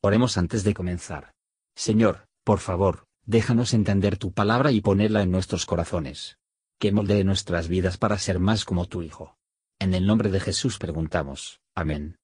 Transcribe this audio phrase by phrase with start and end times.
[0.00, 1.32] Oremos antes de comenzar.
[1.74, 6.38] Señor, por favor, déjanos entender tu palabra y ponerla en nuestros corazones.
[6.78, 9.36] Que moldee nuestras vidas para ser más como tu Hijo.
[9.80, 11.60] En el nombre de Jesús preguntamos.
[11.74, 12.16] Amén.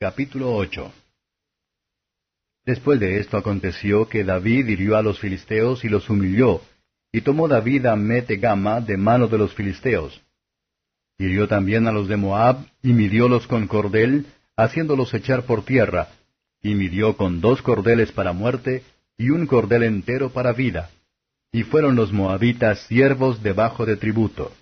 [0.00, 0.90] Capítulo 8
[2.64, 6.62] Después de esto aconteció que David hirió a los filisteos y los humilló,
[7.12, 10.22] y tomó David a Metegama de mano de los filisteos.
[11.18, 14.26] Hirió también a los de Moab, y midiólos con cordel,
[14.56, 16.08] haciéndolos echar por tierra,
[16.62, 18.82] y midió con dos cordeles para muerte,
[19.16, 20.90] y un cordel entero para vida.
[21.52, 24.52] Y fueron los moabitas siervos debajo de tributo.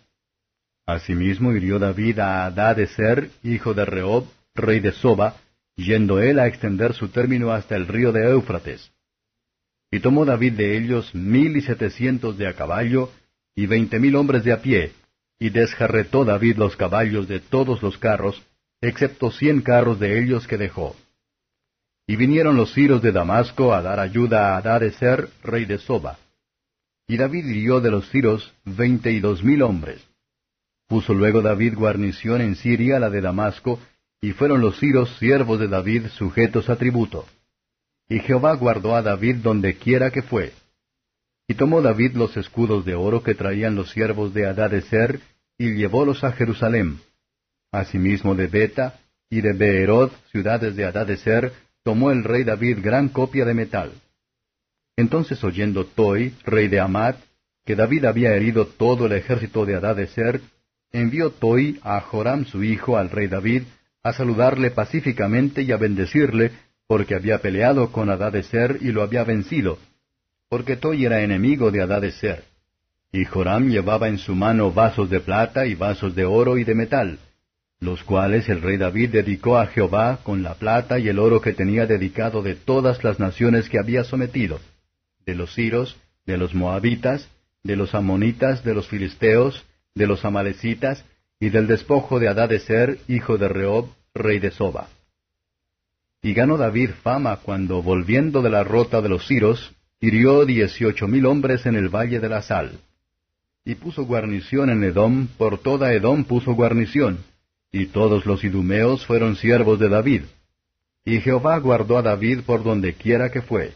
[0.86, 5.36] Asimismo hirió David a Adad-Eser, hijo de Rehob, rey de Soba,
[5.76, 8.90] yendo él a extender su término hasta el río de Éufrates.
[9.90, 13.10] Y tomó David de ellos mil y setecientos de a caballo,
[13.54, 14.92] y veinte mil hombres de a pie,
[15.38, 18.42] y desjarretó David los caballos de todos los carros,
[18.82, 20.96] excepto cien carros de ellos que dejó.
[22.06, 26.18] Y vinieron los siros de Damasco a dar ayuda a Adadeser, rey de Soba.
[27.06, 30.04] Y David hirió de los siros veinte y dos mil hombres.
[30.88, 33.78] Puso luego David guarnición en Siria, la de Damasco,
[34.20, 37.26] y fueron los siros siervos de David sujetos a tributo.
[38.08, 40.52] Y Jehová guardó a David donde quiera que fue.
[41.46, 45.20] Y tomó David los escudos de oro que traían los siervos de Adadeser,
[45.56, 46.98] y llevólos a Jerusalén
[47.72, 53.46] Asimismo de Beta y de Beerod, ciudades de Adadeser, tomó el rey David gran copia
[53.46, 53.92] de metal.
[54.96, 57.16] Entonces oyendo Toi, rey de Amat,
[57.64, 60.42] que David había herido todo el ejército de Adadeser,
[60.92, 63.62] envió Toi a Joram su hijo al rey David,
[64.02, 66.50] a saludarle pacíficamente y a bendecirle,
[66.86, 69.78] porque había peleado con Adadeser y lo había vencido,
[70.50, 72.44] porque Toi era enemigo de Adadeser.
[73.12, 76.74] Y Joram llevaba en su mano vasos de plata y vasos de oro y de
[76.74, 77.18] metal,
[77.82, 81.52] los cuales el rey David dedicó a Jehová con la plata y el oro que
[81.52, 84.60] tenía dedicado de todas las naciones que había sometido,
[85.26, 87.28] de los siros, de los moabitas,
[87.64, 89.64] de los amonitas, de los filisteos,
[89.96, 91.04] de los amalecitas,
[91.40, 94.86] y del despojo de Adadeser, hijo de Rehob, rey de Soba.
[96.22, 101.26] Y ganó David fama cuando, volviendo de la rota de los siros, hirió dieciocho mil
[101.26, 102.78] hombres en el valle de la sal.
[103.64, 107.18] Y puso guarnición en Edom, por toda Edom puso guarnición,
[107.72, 110.22] y todos los idumeos fueron siervos de David.
[111.04, 113.72] Y Jehová guardó a David por donde quiera que fue.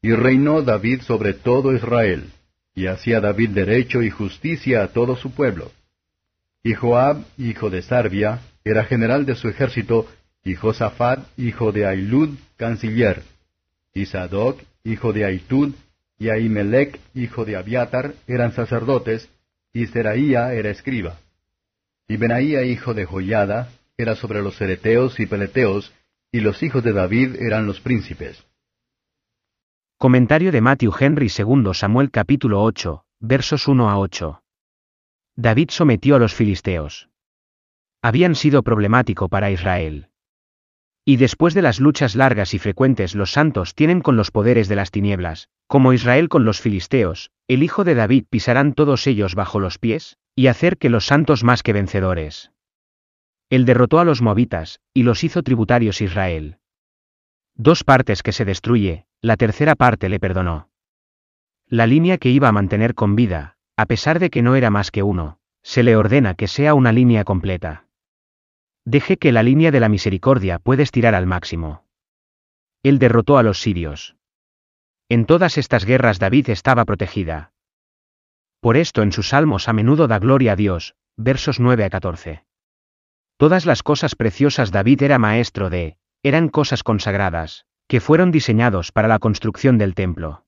[0.00, 2.30] Y reinó David sobre todo Israel,
[2.74, 5.70] y hacía David derecho y justicia a todo su pueblo.
[6.62, 10.08] Y Joab, hijo de Sarbia, era general de su ejército,
[10.42, 13.22] y Josafat, hijo de Ailud, canciller.
[13.94, 15.74] Y Sadoc, hijo de Aitud,
[16.18, 19.28] y Ahimelech, hijo de Abiatar, eran sacerdotes,
[19.72, 21.18] y Seraía era escriba.
[22.08, 25.92] Y Benaía hijo de Joyada era sobre los cereteos y peleteos,
[26.30, 28.46] y los hijos de David eran los príncipes.
[29.98, 34.42] Comentario de Matthew Henry II Samuel capítulo 8, versos 1 a 8.
[35.34, 37.08] David sometió a los filisteos.
[38.02, 40.10] Habían sido problemático para Israel.
[41.08, 44.74] Y después de las luchas largas y frecuentes los santos tienen con los poderes de
[44.74, 49.60] las tinieblas, como Israel con los filisteos, el hijo de David pisarán todos ellos bajo
[49.60, 52.50] los pies, y hacer que los santos más que vencedores.
[53.50, 56.58] Él derrotó a los moabitas, y los hizo tributarios Israel.
[57.54, 60.70] Dos partes que se destruye, la tercera parte le perdonó.
[61.68, 64.90] La línea que iba a mantener con vida, a pesar de que no era más
[64.90, 67.85] que uno, se le ordena que sea una línea completa.
[68.86, 71.84] Deje que la línea de la misericordia puede estirar al máximo.
[72.84, 74.16] Él derrotó a los sirios.
[75.08, 77.52] En todas estas guerras David estaba protegida.
[78.60, 82.44] Por esto en sus salmos a menudo da gloria a Dios, versos 9 a 14.
[83.36, 89.08] Todas las cosas preciosas David era maestro de, eran cosas consagradas, que fueron diseñados para
[89.08, 90.44] la construcción del templo.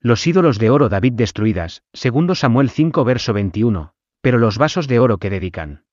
[0.00, 4.98] Los ídolos de oro David destruidas, segundo Samuel 5 verso 21, pero los vasos de
[4.98, 5.84] oro que dedican.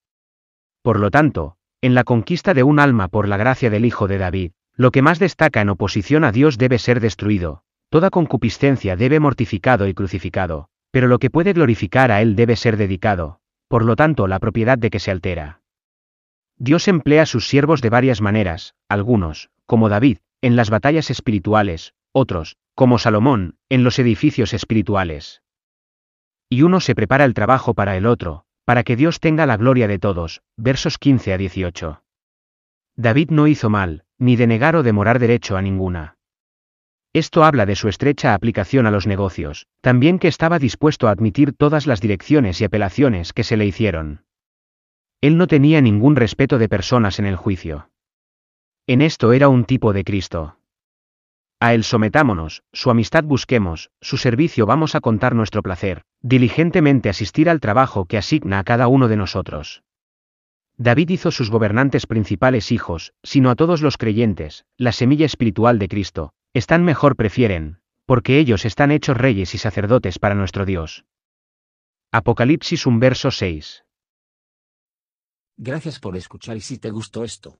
[0.82, 4.18] Por lo tanto, en la conquista de un alma por la gracia del Hijo de
[4.18, 9.20] David, lo que más destaca en oposición a Dios debe ser destruido, toda concupiscencia debe
[9.20, 13.96] mortificado y crucificado, pero lo que puede glorificar a Él debe ser dedicado, por lo
[13.96, 15.62] tanto la propiedad de que se altera.
[16.58, 21.94] Dios emplea a sus siervos de varias maneras, algunos, como David, en las batallas espirituales,
[22.12, 25.42] otros, como Salomón, en los edificios espirituales.
[26.50, 29.86] Y uno se prepara el trabajo para el otro, para que Dios tenga la gloria
[29.90, 32.04] de todos, versos 15 a 18.
[32.96, 36.16] David no hizo mal, ni de negar o demorar derecho a ninguna.
[37.12, 41.52] Esto habla de su estrecha aplicación a los negocios, también que estaba dispuesto a admitir
[41.52, 44.24] todas las direcciones y apelaciones que se le hicieron.
[45.20, 47.90] Él no tenía ningún respeto de personas en el juicio.
[48.88, 50.61] En esto era un tipo de Cristo.
[51.62, 57.52] A Él sometámonos, su amistad busquemos, su servicio vamos a contar nuestro placer, diligentemente asistir
[57.52, 59.84] al trabajo que asigna a cada uno de nosotros.
[60.78, 65.88] David hizo sus gobernantes principales hijos, sino a todos los creyentes, la semilla espiritual de
[65.88, 67.78] Cristo, están mejor prefieren,
[68.08, 71.06] porque ellos están hechos reyes y sacerdotes para nuestro Dios.
[72.12, 73.84] Apocalipsis 1 verso 6.
[75.58, 77.60] Gracias por escuchar y si te gustó esto,